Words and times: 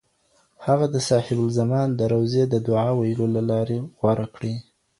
هغه 0.65 0.85
د 0.93 0.97
صاحب 1.09 1.39
الزمان 1.47 1.87
د 1.95 2.01
روضې 2.13 2.43
د 2.53 2.55
دعا 2.67 2.89
د 2.95 2.97
ویلو 2.99 3.25
لارې 3.51 3.77
غوره 3.99 4.27
کړې. 4.35 4.53